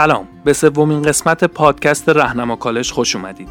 [0.00, 0.28] سلام.
[0.44, 3.48] به سومین قسمت پادکست رهنما کالج خوش اومدید.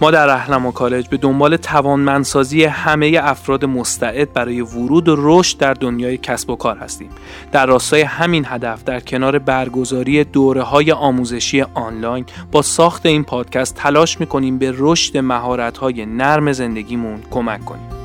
[0.00, 5.74] ما در رهنما کالج به دنبال توانمندسازی همه افراد مستعد برای ورود و رشد در
[5.74, 7.10] دنیای کسب و کار هستیم.
[7.52, 13.74] در راستای همین هدف در کنار برگزاری دوره های آموزشی آنلاین با ساخت این پادکست
[13.74, 18.03] تلاش می‌کنیم به رشد مهارت های نرم زندگیمون کمک کنیم.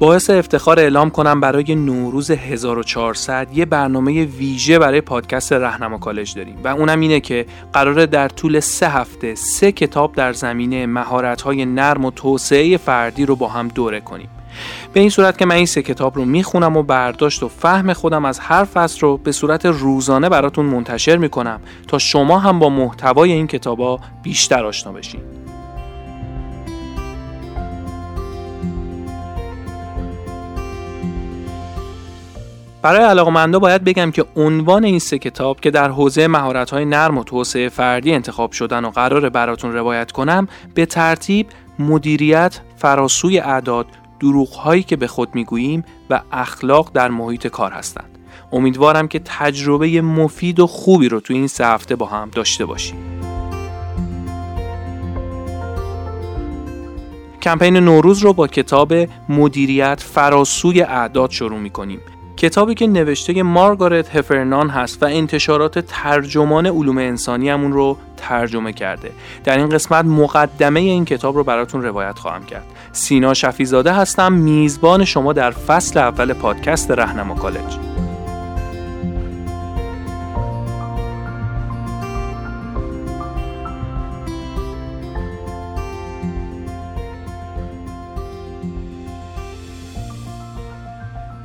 [0.00, 6.56] باعث افتخار اعلام کنم برای نوروز 1400 یه برنامه ویژه برای پادکست رهنما کالج داریم.
[6.64, 12.04] و اونم اینه که قراره در طول سه هفته سه کتاب در زمینه مهارت‌های نرم
[12.04, 14.28] و توسعه فردی رو با هم دوره کنیم.
[14.92, 18.24] به این صورت که من این سه کتاب رو می‌خونم و برداشت و فهم خودم
[18.24, 23.32] از هر فصل رو به صورت روزانه براتون منتشر می‌کنم تا شما هم با محتوای
[23.32, 25.20] این کتابا بیشتر آشنا بشین.
[32.82, 37.24] برای علاقمندا باید بگم که عنوان این سه کتاب که در حوزه مهارت‌های نرم و
[37.24, 41.46] توسعه فردی انتخاب شدن و قرار براتون روایت کنم به ترتیب
[41.78, 43.86] مدیریت، فراسوی اعداد،
[44.20, 48.18] دروغهایی که به خود می‌گوییم و اخلاق در محیط کار هستند.
[48.52, 52.96] امیدوارم که تجربه مفید و خوبی رو تو این سه هفته با هم داشته باشیم.
[57.42, 58.94] کمپین نوروز رو با کتاب
[59.28, 62.00] مدیریت فراسوی اعداد شروع می کنیم
[62.40, 69.10] کتابی که نوشته مارگارت هفرنان هست و انتشارات ترجمان علوم انسانی همون رو ترجمه کرده.
[69.44, 72.64] در این قسمت مقدمه این کتاب رو براتون روایت خواهم کرد.
[72.92, 77.89] سینا شفیزاده هستم میزبان شما در فصل اول پادکست رهنما کالج.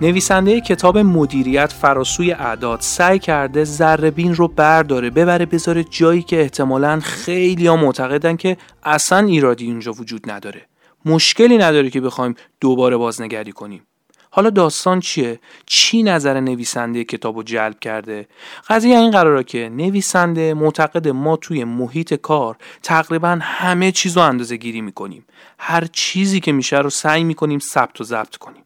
[0.05, 6.99] نویسنده کتاب مدیریت فراسوی اعداد سعی کرده ذربین رو برداره ببره بذاره جایی که احتمالا
[6.99, 10.61] خیلی ها معتقدن که اصلا ایرادی اونجا وجود نداره
[11.05, 13.81] مشکلی نداره که بخوایم دوباره بازنگری کنیم
[14.29, 18.27] حالا داستان چیه؟ چی نظر نویسنده کتاب رو جلب کرده؟
[18.69, 24.57] قضیه این قراره که نویسنده معتقد ما توی محیط کار تقریبا همه چیز رو اندازه
[24.57, 25.25] گیری می‌کنیم
[25.59, 28.64] هر چیزی که میشه رو سعی می‌کنیم ثبت و ضبط کنیم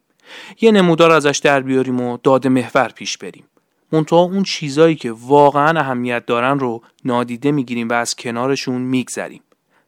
[0.60, 3.44] یه نمودار ازش در بیاریم و داده محور پیش بریم.
[3.92, 9.42] منتها اون چیزایی که واقعا اهمیت دارن رو نادیده می‌گیریم و از کنارشون میگذریم.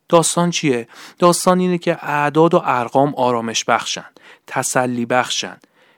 [0.09, 0.89] داستان چیه؟
[1.19, 4.05] داستان اینه که اعداد و ارقام آرامش بخشن
[4.47, 5.57] تسلی بخشن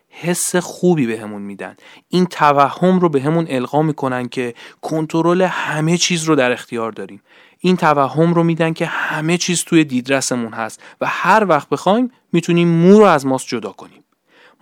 [0.09, 1.77] حس خوبی بهمون به میدن.
[2.09, 7.23] این توهم رو بهمون به القا می‌کنن که کنترل همه چیز رو در اختیار داریم.
[7.59, 12.69] این توهم رو میدن که همه چیز توی دیدرسمون هست و هر وقت بخوایم می‌تونیم
[12.69, 14.04] مو رو از ماست جدا کنیم.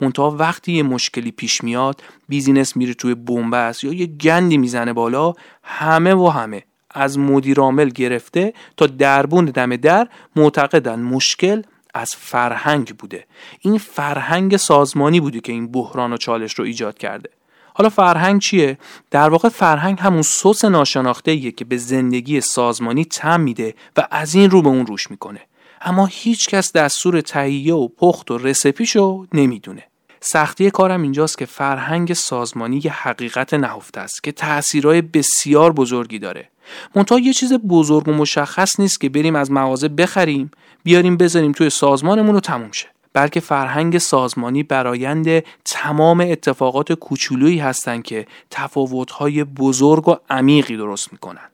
[0.02, 5.32] منتها وقتی یه مشکلی پیش میاد بیزینس میره توی بنبست یا یه گندی می‌زنه بالا
[5.62, 11.62] همه و همه از مدیر عامل گرفته تا دربون دم در معتقدن مشکل
[11.94, 13.26] از فرهنگ بوده.
[13.60, 17.30] این فرهنگ سازمانی بوده که این بحران و چالش رو ایجاد کرده.
[17.74, 18.78] حالا فرهنگ چیه؟
[19.10, 24.34] در واقع فرهنگ همون سس ناشناخته ایه که به زندگی سازمانی تم میده و از
[24.34, 25.40] این رو به اون روش می‌کنه.
[25.80, 29.82] اما هیچکس دستور تهیه و پخت و رسپیشو نمی‌دونه.
[30.24, 36.48] سختی کارم اینجاست که فرهنگ سازمانی یه حقیقت نهفته است که تاثیرهای بسیار بزرگی داره.
[36.94, 40.50] منتها یه چیز بزرگ و مشخص نیست که بریم از مغازه بخریم
[40.84, 42.86] بیاریم بذاریم توی سازمانمون رو تموم شه.
[43.12, 51.48] بلکه فرهنگ سازمانی برایند تمام اتفاقات کوچولویی هستند که تفاوت‌های بزرگ و عمیقی درست می‌کنن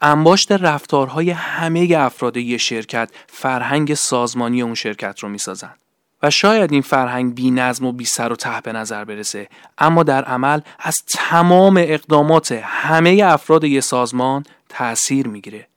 [0.00, 5.74] انباشت رفتارهای همه افراد یه شرکت فرهنگ سازمانی اون شرکت رو می‌سازن
[6.22, 9.48] و شاید این فرهنگ بی نظم و بی سر و ته به نظر برسه
[9.78, 15.68] اما در عمل از تمام اقدامات همه افراد یه سازمان تأثیر می‌گیره.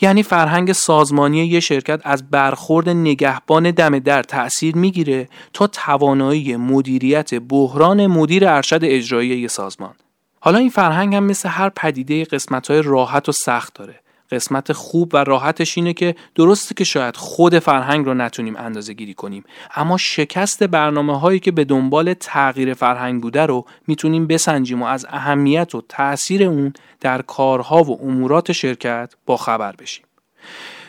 [0.00, 7.34] یعنی فرهنگ سازمانی یه شرکت از برخورد نگهبان دم در تأثیر می‌گیره تا توانایی مدیریت
[7.34, 9.94] بحران مدیر ارشد اجرایی یه سازمان.
[10.40, 14.00] حالا این فرهنگ هم مثل هر پدیده قسمت های راحت و سخت داره.
[14.30, 19.14] قسمت خوب و راحتش اینه که درسته که شاید خود فرهنگ رو نتونیم اندازه گیری
[19.14, 19.44] کنیم
[19.76, 25.06] اما شکست برنامه هایی که به دنبال تغییر فرهنگ بوده رو می‌تونیم بسنجیم و از
[25.08, 30.04] اهمیت و تاثیر اون در کارها و امورات شرکت با خبر بشیم.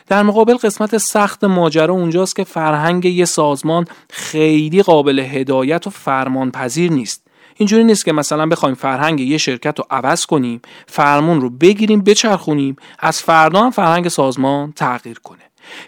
[0.08, 6.52] در مقابل قسمت سخت ماجرا اونجاست که فرهنگ یه سازمان خیلی قابل هدایت و فرمان
[6.52, 7.29] پذیر نیست.
[7.60, 12.76] اینجوری نیست که مثلا بخوایم فرهنگ یه شرکت رو عوض کنیم فرمون رو بگیریم بچرخونیم
[13.00, 15.40] از فردا هم فرهنگ سازمان تغییر کنه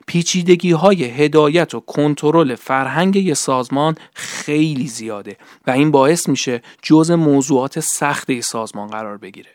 [0.08, 5.38] پیچیدگی های هدایت و کنترل فرهنگ یه سازمان خیلی زیاده
[5.68, 9.50] و این باعث میشه جز موضوعات سخت یه سازمان قرار بگیره.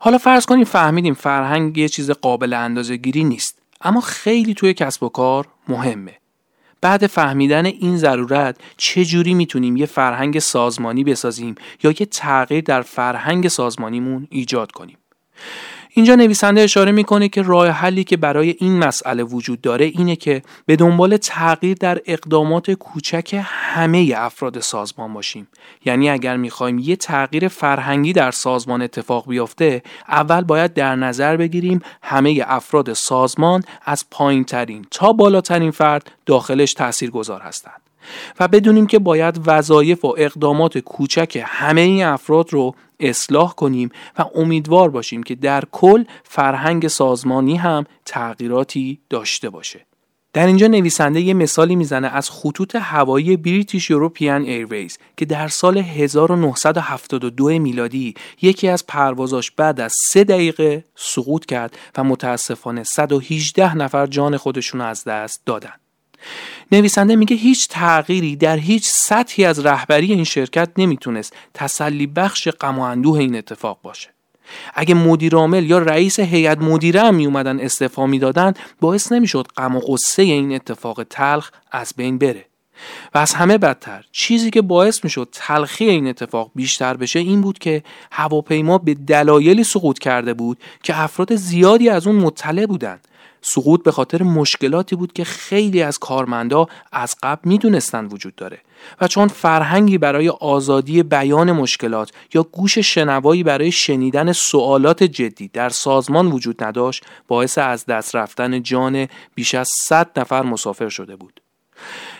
[0.00, 5.02] حالا فرض کنیم فهمیدیم فرهنگ یه چیز قابل اندازه گیری نیست اما خیلی توی کسب
[5.02, 6.19] و کار مهمه.
[6.80, 13.48] بعد فهمیدن این ضرورت چجوری می‌تونیم یه فرهنگ سازمانی بسازیم یا یه تغییر در فرهنگ
[13.48, 14.96] سازمانیمون ایجاد کنیم؟
[15.94, 20.42] اینجا نویسنده اشاره می‌کنه که راه حلی که برای این مسئله وجود داره اینه که
[20.66, 25.48] به دنبال تغییر در اقدامات کوچک همه افراد سازمان باشیم.
[25.84, 31.80] یعنی اگر می‌خوایم یه تغییر فرهنگی در سازمان اتفاق بیفته اول باید در نظر بگیریم
[32.02, 37.80] همه افراد سازمان از پایین ترین تا بالاترین فرد داخلش تأثیر گذار هستند.
[38.40, 44.24] و بدونیم که باید وظایف و اقدامات کوچک همه این افراد رو اصلاح کنیم و
[44.34, 49.86] امیدوار باشیم که در کل فرهنگ سازمانی هم تغییراتی داشته باشه.
[50.32, 55.78] در اینجا نویسنده یه مثالی می‌زنه از خطوط هوایی بریتیش یوروپیان ایرویز که در سال
[55.78, 64.06] 1972 میلادی یکی از پروازاش بعد از سه دقیقه سقوط کرد و متاسفانه 118 نفر
[64.06, 65.72] جان خودشون از دست دادن.
[66.72, 72.78] نویسنده میگه هیچ تغییری در هیچ سطحی از رهبری این شرکت نمی‌تونست تسلی بخش غم
[72.78, 74.08] و اندوه این اتفاق باشه.
[74.74, 79.80] اگه مدیر عامل یا رئیس هیئت مدیره هم میومدن استعفا می‌دادن باعث نمی‌شد غم و
[79.80, 82.44] غصه این اتفاق تلخ از بین بره.
[83.14, 87.58] و از همه بدتر چیزی که باعث می‌شد تلخی این اتفاق بیشتر بشه این بود
[87.58, 87.82] که
[88.12, 93.08] هواپیما به دلایلی سقوط کرده بود که افراد زیادی از اون مطلع بودند
[93.42, 98.58] سقوط به خاطر مشکلاتی بود که خیلی از کارمندا از قبل می‌دونستند وجود داره
[99.00, 105.68] و چون فرهنگی برای آزادی بیان مشکلات یا گوش شنوایی برای شنیدن سوالات جدی در
[105.68, 111.40] سازمان وجود نداشت باعث از دست رفتن جان بیش از 100 نفر مسافر شده بود.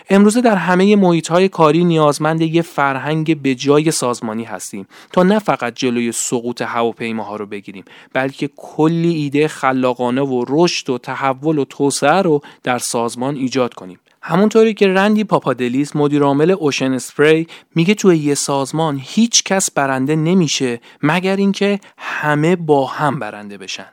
[0.09, 5.39] امروزه در همه محیط های کاری نیازمند یه فرهنگ به جای سازمانی هستیم تا نه
[5.39, 11.65] فقط جلوی سقوط هواپیماها رو بگیریم بلکه کلی ایده خلاقانه و رشد و تحول و
[11.65, 13.99] توسعه رو در سازمان ایجاد کنیم.
[14.21, 20.15] همونطوری که رندی پاپادلیس مدیر عامل اوشن اسپری میگه توی یه سازمان هیچ کس برنده
[20.15, 23.87] نمیشه مگر اینکه همه با هم برنده بشن.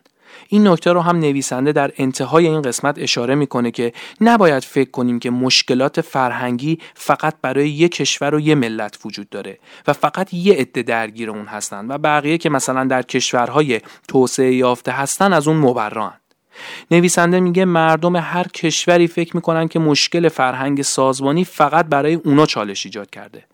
[0.48, 5.18] این نکته رو هم نویسنده در انتهای این قسمت اشاره می‌کنه که نباید فکر کنیم
[5.18, 10.54] که مشکلات فرهنگی فقط برای یک کشور و یه ملت وجود داره و فقط یه
[10.54, 15.56] عده درگیر اون هستن و بقیه که مثلا در کشورهای توسعه یافته هستن از اون
[15.56, 16.12] مبران.
[16.90, 22.86] نویسنده میگه مردم هر کشوری فکر می‌کنن که مشکل فرهنگ سازمانی فقط برای اونا چالش
[22.86, 23.44] ایجاد کرده.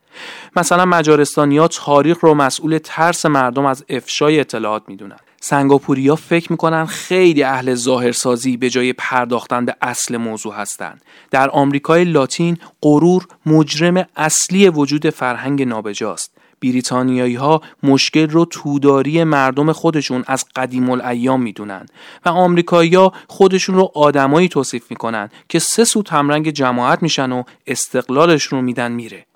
[0.56, 5.18] مثلا مجارستانیا تاریخ رو مسئول ترس مردم از افشای اطلاعات می‌دونن.
[5.46, 11.02] سنگاپوریا فکر می‌کنن خیلی اهل ظاهرسازی به جای پرداختن به اصل موضوع هستند.
[11.30, 16.30] در آمریکای لاتین غرور مجرم اصلی وجود فرهنگ نابجاست.
[16.62, 21.86] بریتانیایی ها مشکل رو توداری مردم خودشون از قدیم الایام می‌دونن
[22.24, 27.42] و آمریکایی ها خودشون رو آدمایی توصیف می‌کنن که سه سوت همرنگ جماعت میشن و
[27.66, 29.26] استقلالشون رو میدن میره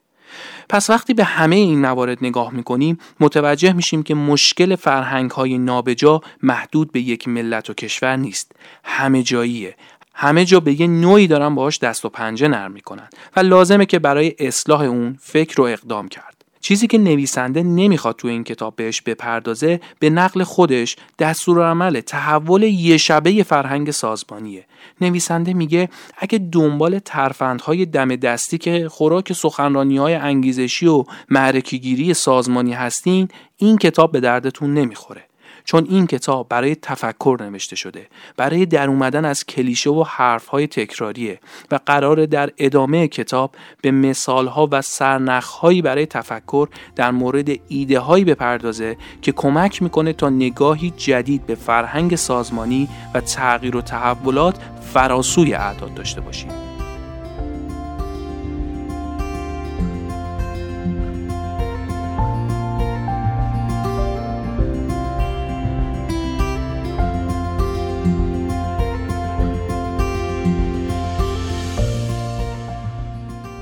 [0.68, 6.20] پس وقتی به همه این موارد نگاه می‌کنیم متوجه میشیم که مشکل فرهنگ های نابجا
[6.42, 8.52] محدود به یک ملت و کشور نیست.
[8.84, 9.76] همه جاییه.
[10.14, 13.98] همه جا به یه نوعی دارن باهاش دست و پنجه نرم می‌کنن و لازمه که
[13.98, 16.37] برای اصلاح اون فکر و اقدام کرد.
[16.60, 22.96] چیزی که نویسنده نمی‌خواد تو این کتاب بهش بپردازه به نقل خودش دستورالعمل تحول یه
[22.96, 24.64] شبه فرهنگ سازمانیه.
[25.00, 25.88] نویسنده میگه
[26.18, 33.78] اگه دنبال ترفندهای دم دستی که خوراک سخنرانی های انگیزشی و معرکیگیری سازمانی هستین این
[33.78, 35.24] کتاب به دردتون نمی‌خوره.
[35.68, 38.06] چون این کتاب برای تفکر نوشته شده
[38.36, 44.68] برای در اومدن از کلیشه و حرفهای تکراریه و قرار در ادامه کتاب به مثالها
[44.72, 51.46] و سرنخهایی برای تفکر در مورد ایده هایی بپردازه که کمک می‌کنه تا نگاهی جدید
[51.46, 54.56] به فرهنگ سازمانی و تغییر و تحولات
[54.92, 56.67] فراسوی اعداد داشته باشیم.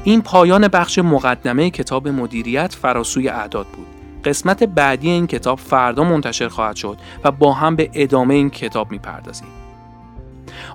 [0.07, 3.87] این پایان بخش مقدمه کتاب مدیریت فراسوی اعداد بود.
[4.25, 8.91] قسمت بعدی این کتاب فردا منتشر خواهد شد و با هم به ادامه این کتاب
[8.91, 9.49] می‌پردازیم.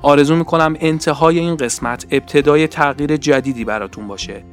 [0.01, 4.43] آرزو می‌کنم انتهای این قسمت ابتدای تغییر جدیدی براتون باشه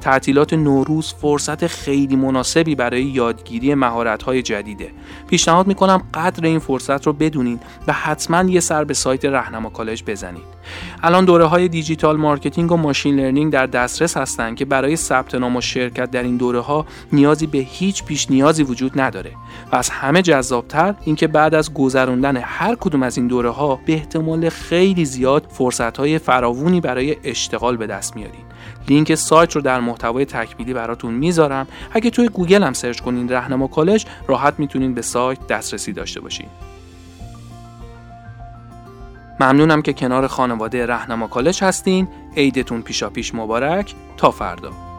[0.00, 4.90] تعطیلات نوروز فرصت خیلی مناسبی برای یادگیری مهارت‌های جدیده.
[5.28, 10.02] پیشنهاد می‌کنم قدر این فرصت رو بدونید و حتما یه سر به سایت رهنما کالج
[10.06, 10.60] بزنید.
[11.02, 15.56] الان دوره های digital marketing و machine learning در دسترس هستند که برای ثبت نام
[15.56, 19.32] و شرکت در این دوره ها نیازی به هیچ پیش نیازی وجود نداره
[19.72, 23.92] و از همه جذابتر اینکه بعد از گذراندن هر کدوم از این دوره ها به
[23.92, 28.40] احتمال خیلی زیاد فرصت های فراوونی برای اشتغال به دست میارین
[28.88, 31.66] لینک سایت رو در محتوای تکمیلی براتون می‌ذارم.
[31.92, 36.46] اگه توی گوگل هم search کنین رهنما کالج راحت می‌تونین به سایت دسترسی داشته باشین.
[39.40, 42.08] ممنونم که کنار خانواده رهنما کالج هستین.
[42.36, 43.94] عیدتون پیشا پیش مبارک.
[44.16, 44.89] تا فردا.